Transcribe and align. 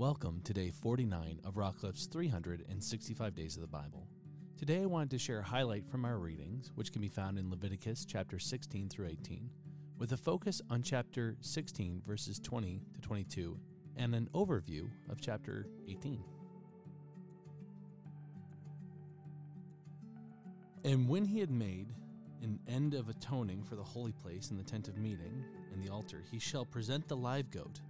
Welcome 0.00 0.40
to 0.44 0.54
day 0.54 0.70
49 0.70 1.40
of 1.44 1.56
Rockcliffe's 1.56 2.06
365 2.06 3.34
Days 3.34 3.56
of 3.56 3.60
the 3.60 3.68
Bible. 3.68 4.08
Today 4.56 4.80
I 4.80 4.86
wanted 4.86 5.10
to 5.10 5.18
share 5.18 5.40
a 5.40 5.44
highlight 5.44 5.86
from 5.86 6.06
our 6.06 6.16
readings, 6.16 6.72
which 6.74 6.90
can 6.90 7.02
be 7.02 7.08
found 7.10 7.38
in 7.38 7.50
Leviticus 7.50 8.06
chapter 8.06 8.38
16 8.38 8.88
through 8.88 9.08
18, 9.08 9.50
with 9.98 10.12
a 10.12 10.16
focus 10.16 10.62
on 10.70 10.82
chapter 10.82 11.36
16, 11.42 12.00
verses 12.06 12.38
20 12.38 12.80
to 12.94 13.00
22, 13.02 13.60
and 13.96 14.14
an 14.14 14.30
overview 14.32 14.88
of 15.10 15.20
chapter 15.20 15.66
18. 15.86 16.24
And 20.86 21.10
when 21.10 21.26
he 21.26 21.40
had 21.40 21.50
made 21.50 21.92
an 22.42 22.58
end 22.66 22.94
of 22.94 23.10
atoning 23.10 23.64
for 23.64 23.76
the 23.76 23.84
holy 23.84 24.12
place 24.12 24.48
and 24.48 24.58
the 24.58 24.64
tent 24.64 24.88
of 24.88 24.96
meeting 24.96 25.44
and 25.74 25.84
the 25.84 25.92
altar, 25.92 26.24
he 26.30 26.38
shall 26.38 26.64
present 26.64 27.06
the 27.06 27.18
live 27.18 27.50
goat 27.50 27.80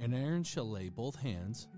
and 0.00 0.14
Aaron 0.14 0.44
shall 0.44 0.70
lay 0.70 0.88
both 0.88 1.16
hands 1.16 1.68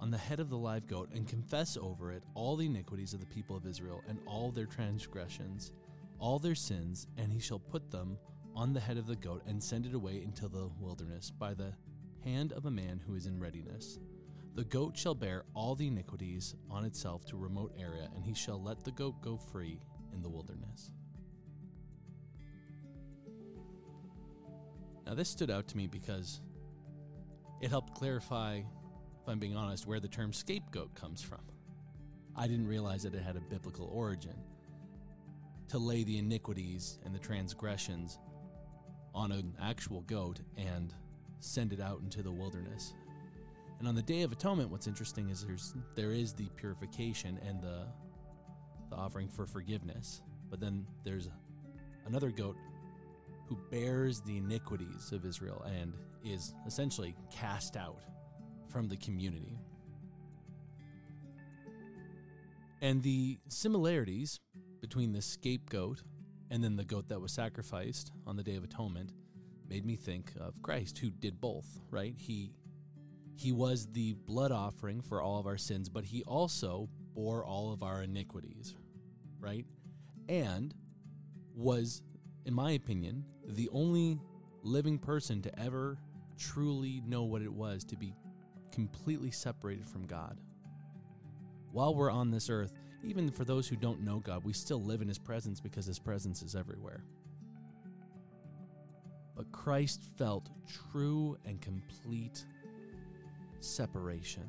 on 0.00 0.10
the 0.10 0.18
head 0.18 0.40
of 0.40 0.50
the 0.50 0.56
live 0.56 0.86
goat 0.86 1.10
and 1.14 1.28
confess 1.28 1.76
over 1.76 2.12
it 2.12 2.24
all 2.34 2.56
the 2.56 2.66
iniquities 2.66 3.14
of 3.14 3.20
the 3.20 3.26
people 3.26 3.56
of 3.56 3.66
Israel 3.66 4.02
and 4.08 4.18
all 4.26 4.50
their 4.50 4.66
transgressions, 4.66 5.72
all 6.18 6.38
their 6.38 6.54
sins, 6.54 7.06
and 7.16 7.32
he 7.32 7.38
shall 7.38 7.58
put 7.58 7.90
them 7.90 8.18
on 8.54 8.72
the 8.72 8.80
head 8.80 8.96
of 8.96 9.06
the 9.06 9.16
goat 9.16 9.42
and 9.46 9.62
send 9.62 9.86
it 9.86 9.94
away 9.94 10.22
into 10.22 10.48
the 10.48 10.68
wilderness 10.80 11.30
by 11.30 11.54
the 11.54 11.72
hand 12.24 12.52
of 12.52 12.66
a 12.66 12.70
man 12.70 13.00
who 13.06 13.14
is 13.14 13.26
in 13.26 13.38
readiness. 13.38 13.98
The 14.54 14.64
goat 14.64 14.96
shall 14.96 15.14
bear 15.14 15.44
all 15.54 15.74
the 15.74 15.86
iniquities 15.86 16.54
on 16.70 16.84
itself 16.84 17.24
to 17.26 17.36
a 17.36 17.40
remote 17.40 17.72
area, 17.78 18.08
and 18.14 18.24
he 18.24 18.34
shall 18.34 18.62
let 18.62 18.84
the 18.84 18.90
goat 18.90 19.22
go 19.22 19.36
free 19.36 19.80
in 20.12 20.20
the 20.20 20.28
wilderness. 20.28 20.92
Now, 25.06 25.14
this 25.14 25.30
stood 25.30 25.50
out 25.50 25.68
to 25.68 25.76
me 25.76 25.86
because 25.86 26.40
it 27.62 27.70
helped 27.70 27.94
clarify, 27.94 28.56
if 28.56 29.28
I'm 29.28 29.38
being 29.38 29.56
honest, 29.56 29.86
where 29.86 30.00
the 30.00 30.08
term 30.08 30.32
scapegoat 30.32 30.94
comes 30.94 31.22
from. 31.22 31.40
I 32.36 32.48
didn't 32.48 32.66
realize 32.66 33.04
that 33.04 33.14
it 33.14 33.22
had 33.22 33.36
a 33.36 33.40
biblical 33.40 33.88
origin. 33.92 34.34
To 35.68 35.78
lay 35.78 36.02
the 36.04 36.18
iniquities 36.18 36.98
and 37.04 37.14
the 37.14 37.18
transgressions 37.18 38.18
on 39.14 39.32
an 39.32 39.54
actual 39.62 40.02
goat 40.02 40.40
and 40.58 40.92
send 41.40 41.72
it 41.72 41.80
out 41.80 42.00
into 42.02 42.22
the 42.22 42.32
wilderness. 42.32 42.94
And 43.78 43.88
on 43.88 43.94
the 43.94 44.02
Day 44.02 44.22
of 44.22 44.32
Atonement, 44.32 44.70
what's 44.70 44.86
interesting 44.86 45.30
is 45.30 45.44
there's 45.44 45.74
there 45.94 46.12
is 46.12 46.32
the 46.34 46.48
purification 46.56 47.38
and 47.46 47.62
the 47.62 47.86
the 48.90 48.96
offering 48.96 49.28
for 49.28 49.46
forgiveness, 49.46 50.20
but 50.50 50.60
then 50.60 50.86
there's 51.04 51.28
another 52.06 52.30
goat 52.30 52.56
who 53.52 53.58
bears 53.70 54.20
the 54.22 54.38
iniquities 54.38 55.12
of 55.12 55.26
Israel 55.26 55.62
and 55.78 55.92
is 56.24 56.54
essentially 56.66 57.14
cast 57.30 57.76
out 57.76 58.00
from 58.68 58.88
the 58.88 58.96
community. 58.96 59.58
And 62.80 63.02
the 63.02 63.38
similarities 63.48 64.40
between 64.80 65.12
the 65.12 65.20
scapegoat 65.20 66.02
and 66.50 66.64
then 66.64 66.76
the 66.76 66.84
goat 66.84 67.08
that 67.08 67.20
was 67.20 67.32
sacrificed 67.32 68.10
on 68.26 68.36
the 68.36 68.42
Day 68.42 68.56
of 68.56 68.64
Atonement 68.64 69.12
made 69.68 69.84
me 69.84 69.96
think 69.96 70.32
of 70.40 70.60
Christ, 70.62 70.98
who 70.98 71.10
did 71.10 71.40
both, 71.40 71.66
right? 71.90 72.14
He 72.16 72.52
he 73.34 73.52
was 73.52 73.86
the 73.92 74.14
blood 74.26 74.52
offering 74.52 75.00
for 75.00 75.20
all 75.20 75.38
of 75.38 75.46
our 75.46 75.58
sins, 75.58 75.88
but 75.88 76.04
he 76.04 76.22
also 76.24 76.88
bore 77.14 77.44
all 77.44 77.72
of 77.72 77.82
our 77.82 78.02
iniquities, 78.02 78.74
right? 79.40 79.66
And 80.28 80.74
was, 81.54 82.02
in 82.44 82.54
my 82.54 82.72
opinion, 82.72 83.24
the 83.46 83.68
only 83.72 84.18
living 84.62 84.98
person 84.98 85.42
to 85.42 85.58
ever 85.60 85.98
truly 86.38 87.02
know 87.06 87.22
what 87.22 87.42
it 87.42 87.52
was 87.52 87.84
to 87.84 87.96
be 87.96 88.14
completely 88.72 89.30
separated 89.30 89.88
from 89.88 90.06
God. 90.06 90.40
While 91.70 91.94
we're 91.94 92.10
on 92.10 92.30
this 92.30 92.50
earth, 92.50 92.72
even 93.04 93.30
for 93.30 93.44
those 93.44 93.66
who 93.66 93.76
don't 93.76 94.02
know 94.02 94.18
God, 94.18 94.44
we 94.44 94.52
still 94.52 94.82
live 94.82 95.02
in 95.02 95.08
His 95.08 95.18
presence 95.18 95.60
because 95.60 95.86
His 95.86 95.98
presence 95.98 96.42
is 96.42 96.54
everywhere. 96.54 97.04
But 99.36 99.50
Christ 99.52 100.02
felt 100.18 100.50
true 100.92 101.38
and 101.44 101.60
complete 101.60 102.44
separation, 103.60 104.48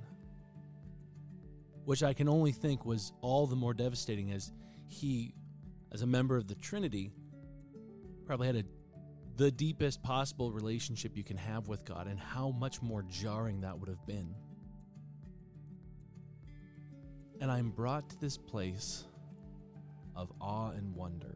which 1.86 2.04
I 2.04 2.14
can 2.14 2.28
only 2.28 2.52
think 2.52 2.86
was 2.86 3.14
all 3.22 3.48
the 3.48 3.56
more 3.56 3.74
devastating 3.74 4.32
as 4.32 4.52
He, 4.88 5.34
as 5.92 6.02
a 6.02 6.08
member 6.08 6.36
of 6.38 6.48
the 6.48 6.56
Trinity, 6.56 7.12
probably 8.26 8.48
had 8.48 8.56
a 8.58 8.64
the 9.36 9.52
deepest 9.52 10.04
possible 10.04 10.52
relationship 10.52 11.18
you 11.18 11.24
can 11.24 11.38
have 11.38 11.68
with 11.68 11.84
God 11.86 12.08
and 12.08 12.20
how 12.20 12.52
much 12.52 12.82
more 12.82 13.04
jarring 13.10 13.62
that 13.62 13.80
would 13.80 13.90
have 13.90 14.06
been. 14.06 14.34
And 17.42 17.52
I'm 17.52 17.72
brought 17.72 18.10
to 18.12 18.20
this 18.22 18.38
place 18.38 19.06
of 20.16 20.32
awe 20.40 20.70
and 20.70 20.96
wonder. 20.96 21.36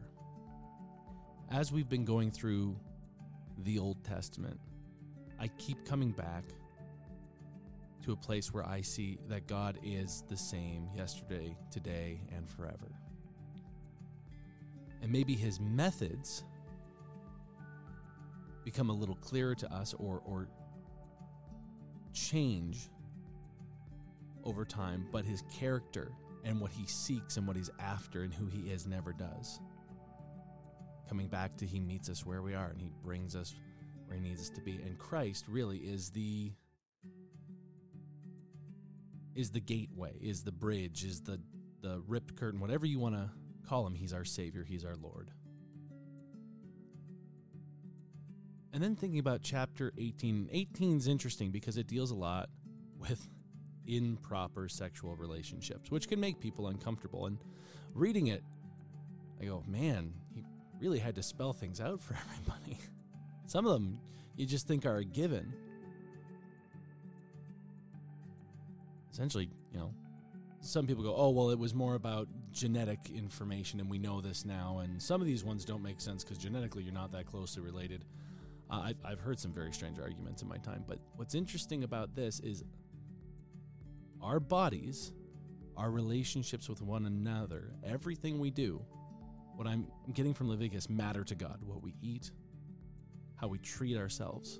As 1.49 1.71
we've 1.71 1.89
been 1.89 2.05
going 2.05 2.29
through 2.29 2.77
the 3.63 3.79
Old 3.79 4.03
Testament, 4.03 4.59
I 5.39 5.47
keep 5.47 5.85
coming 5.85 6.11
back 6.11 6.43
to 8.03 8.11
a 8.11 8.15
place 8.15 8.53
where 8.53 8.65
I 8.65 8.81
see 8.81 9.17
that 9.27 9.47
God 9.47 9.79
is 9.83 10.23
the 10.29 10.37
same 10.37 10.87
yesterday, 10.95 11.57
today, 11.71 12.21
and 12.35 12.47
forever. 12.47 12.91
And 15.01 15.11
maybe 15.11 15.35
his 15.35 15.59
methods 15.59 16.43
become 18.67 18.89
a 18.89 18.93
little 18.93 19.15
clearer 19.15 19.55
to 19.55 19.73
us 19.73 19.93
or 19.97 20.21
or 20.25 20.49
change 22.11 22.89
over 24.43 24.65
time, 24.65 25.07
but 25.09 25.23
his 25.23 25.41
character 25.57 26.11
and 26.43 26.59
what 26.59 26.69
he 26.69 26.85
seeks 26.85 27.37
and 27.37 27.47
what 27.47 27.55
he's 27.55 27.69
after 27.79 28.23
and 28.23 28.33
who 28.33 28.45
he 28.47 28.69
is 28.69 28.85
never 28.85 29.13
does. 29.13 29.61
Coming 31.07 31.29
back 31.29 31.55
to 31.57 31.65
he 31.65 31.79
meets 31.79 32.09
us 32.09 32.25
where 32.25 32.41
we 32.41 32.55
are 32.55 32.67
and 32.67 32.81
he 32.81 32.91
brings 33.01 33.37
us 33.37 33.55
where 34.05 34.17
he 34.17 34.21
needs 34.21 34.41
us 34.41 34.49
to 34.49 34.61
be. 34.61 34.81
And 34.85 34.97
Christ 34.97 35.45
really 35.47 35.77
is 35.77 36.09
the 36.09 36.51
is 39.33 39.49
the 39.49 39.61
gateway, 39.61 40.11
is 40.19 40.43
the 40.43 40.51
bridge, 40.51 41.05
is 41.05 41.21
the 41.21 41.39
the 41.81 42.01
ripped 42.05 42.35
curtain, 42.35 42.59
whatever 42.59 42.85
you 42.85 42.99
want 42.99 43.15
to 43.15 43.29
call 43.65 43.87
him, 43.87 43.95
he's 43.95 44.11
our 44.11 44.25
savior, 44.25 44.65
he's 44.67 44.83
our 44.83 44.97
Lord. 44.97 45.31
And 48.77 48.83
then 48.83 48.95
thinking 48.95 49.17
about 49.17 49.41
chapter 49.41 49.91
18, 49.97 50.49
18 50.51 50.97
is 50.97 51.07
interesting 51.07 51.49
because 51.49 51.77
it 51.77 51.87
deals 51.87 52.11
a 52.11 52.15
lot 52.15 52.47
with 52.99 53.27
improper 53.87 54.69
sexual 54.69 55.15
relationships, 55.15 55.89
which 55.89 56.07
can 56.07 56.19
make 56.19 56.39
people 56.39 56.67
uncomfortable. 56.67 57.25
And 57.25 57.39
reading 57.95 58.27
it, 58.27 58.43
I 59.41 59.45
go, 59.45 59.63
man, 59.67 60.13
he 60.31 60.43
really 60.79 60.99
had 60.99 61.15
to 61.15 61.23
spell 61.23 61.53
things 61.53 61.81
out 61.81 62.03
for 62.03 62.15
everybody. 62.29 62.77
Some 63.47 63.65
of 63.65 63.73
them 63.73 63.99
you 64.35 64.45
just 64.45 64.67
think 64.67 64.85
are 64.85 64.97
a 64.97 65.03
given. 65.03 65.51
Essentially, 69.11 69.49
you 69.73 69.79
know, 69.79 69.91
some 70.61 70.85
people 70.85 71.03
go, 71.03 71.15
oh, 71.17 71.31
well, 71.31 71.49
it 71.49 71.57
was 71.57 71.73
more 71.73 71.95
about 71.95 72.27
genetic 72.51 72.99
information, 73.09 73.79
and 73.79 73.89
we 73.89 73.97
know 73.97 74.21
this 74.21 74.45
now. 74.45 74.81
And 74.83 75.01
some 75.01 75.19
of 75.19 75.25
these 75.25 75.43
ones 75.43 75.65
don't 75.65 75.81
make 75.81 75.99
sense 75.99 76.23
because 76.23 76.37
genetically 76.37 76.83
you're 76.83 76.93
not 76.93 77.11
that 77.13 77.25
closely 77.25 77.63
related. 77.63 78.05
I've, 78.69 78.97
I've 79.05 79.19
heard 79.19 79.39
some 79.39 79.53
very 79.53 79.71
strange 79.71 79.99
arguments 79.99 80.41
in 80.41 80.47
my 80.47 80.57
time, 80.57 80.83
but 80.87 80.99
what's 81.15 81.35
interesting 81.35 81.83
about 81.83 82.15
this 82.15 82.39
is 82.41 82.63
our 84.21 84.39
bodies, 84.39 85.13
our 85.77 85.89
relationships 85.89 86.67
with 86.67 86.81
one 86.81 87.05
another, 87.05 87.71
everything 87.85 88.39
we 88.39 88.51
do, 88.51 88.81
what 89.55 89.67
I'm 89.67 89.87
getting 90.13 90.33
from 90.33 90.49
Leviticus 90.49 90.89
matter 90.89 91.23
to 91.23 91.35
God. 91.35 91.59
What 91.65 91.81
we 91.81 91.95
eat, 92.01 92.31
how 93.35 93.47
we 93.47 93.57
treat 93.59 93.97
ourselves, 93.97 94.59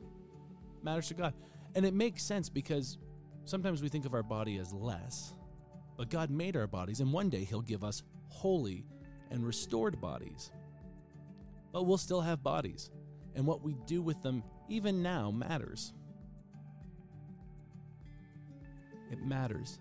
matters 0.81 1.09
to 1.09 1.13
God. 1.13 1.33
And 1.75 1.85
it 1.85 1.93
makes 1.93 2.23
sense 2.23 2.49
because 2.49 2.97
sometimes 3.45 3.81
we 3.81 3.89
think 3.89 4.05
of 4.05 4.13
our 4.13 4.23
body 4.23 4.57
as 4.57 4.73
less, 4.73 5.33
but 5.97 6.09
God 6.09 6.29
made 6.29 6.55
our 6.55 6.67
bodies, 6.67 6.99
and 6.99 7.11
one 7.11 7.29
day 7.29 7.43
He'll 7.43 7.61
give 7.61 7.83
us 7.83 8.03
holy 8.29 8.85
and 9.29 9.45
restored 9.45 9.99
bodies. 9.99 10.51
But 11.73 11.83
we'll 11.83 11.97
still 11.97 12.21
have 12.21 12.41
bodies 12.41 12.89
and 13.37 13.45
what 13.45 13.61
we 13.63 13.77
do 13.85 14.01
with 14.01 14.21
them 14.23 14.43
even 14.67 15.01
now 15.01 15.31
matters. 15.31 15.93
It 19.11 19.23
matters. 19.23 19.79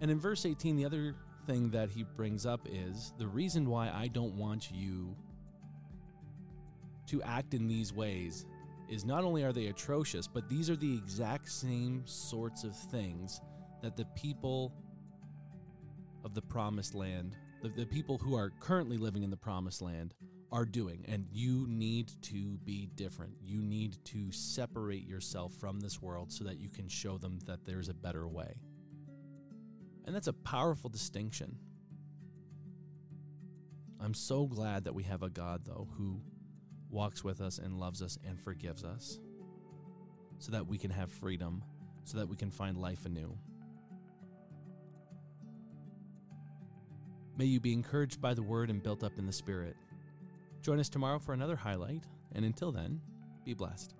And 0.00 0.10
in 0.10 0.18
verse 0.18 0.46
18, 0.46 0.76
the 0.76 0.84
other 0.84 1.14
thing 1.46 1.70
that 1.70 1.90
he 1.90 2.04
brings 2.04 2.46
up 2.46 2.66
is 2.70 3.12
the 3.18 3.26
reason 3.26 3.68
why 3.68 3.90
I 3.90 4.06
don't 4.06 4.34
want 4.34 4.70
you 4.72 5.14
to 7.08 7.22
act 7.22 7.54
in 7.54 7.66
these 7.66 7.92
ways 7.92 8.46
is 8.88 9.04
not 9.04 9.24
only 9.24 9.42
are 9.42 9.52
they 9.52 9.66
atrocious, 9.66 10.28
but 10.28 10.48
these 10.48 10.70
are 10.70 10.76
the 10.76 10.94
exact 10.94 11.50
same 11.50 12.02
sorts 12.06 12.62
of 12.62 12.74
things 12.76 13.40
that 13.82 13.96
the 13.96 14.06
people 14.16 14.72
of 16.24 16.34
the 16.34 16.42
promised 16.42 16.94
land, 16.94 17.36
the, 17.62 17.68
the 17.68 17.86
people 17.86 18.16
who 18.18 18.36
are 18.36 18.50
currently 18.60 18.96
living 18.96 19.24
in 19.24 19.30
the 19.30 19.36
promised 19.36 19.82
land, 19.82 20.14
are 20.52 20.64
doing. 20.64 21.04
And 21.08 21.26
you 21.32 21.66
need 21.68 22.12
to 22.22 22.58
be 22.64 22.88
different. 22.94 23.34
You 23.42 23.60
need 23.62 23.96
to 24.06 24.30
separate 24.30 25.06
yourself 25.06 25.52
from 25.54 25.80
this 25.80 26.00
world 26.00 26.32
so 26.32 26.44
that 26.44 26.58
you 26.58 26.68
can 26.68 26.88
show 26.88 27.18
them 27.18 27.38
that 27.46 27.64
there's 27.64 27.88
a 27.88 27.94
better 27.94 28.26
way. 28.26 28.54
And 30.04 30.14
that's 30.14 30.28
a 30.28 30.32
powerful 30.32 30.88
distinction. 30.88 31.56
I'm 34.00 34.14
so 34.14 34.46
glad 34.46 34.84
that 34.84 34.94
we 34.94 35.02
have 35.04 35.22
a 35.22 35.30
God, 35.30 35.62
though, 35.64 35.88
who 35.96 36.20
walks 36.90 37.24
with 37.24 37.40
us 37.40 37.58
and 37.58 37.80
loves 37.80 38.02
us 38.02 38.18
and 38.26 38.40
forgives 38.40 38.84
us 38.84 39.18
so 40.38 40.52
that 40.52 40.66
we 40.66 40.78
can 40.78 40.90
have 40.90 41.10
freedom, 41.10 41.62
so 42.04 42.18
that 42.18 42.28
we 42.28 42.36
can 42.36 42.50
find 42.50 42.76
life 42.76 43.04
anew. 43.04 43.36
May 47.36 47.46
you 47.46 47.58
be 47.58 47.72
encouraged 47.72 48.20
by 48.20 48.34
the 48.34 48.42
word 48.42 48.70
and 48.70 48.82
built 48.82 49.02
up 49.02 49.18
in 49.18 49.26
the 49.26 49.32
spirit. 49.32 49.76
Join 50.66 50.80
us 50.80 50.88
tomorrow 50.88 51.20
for 51.20 51.32
another 51.32 51.54
highlight, 51.54 52.08
and 52.32 52.44
until 52.44 52.72
then, 52.72 53.00
be 53.44 53.54
blessed. 53.54 53.94